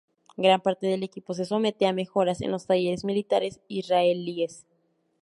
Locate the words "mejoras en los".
1.93-2.65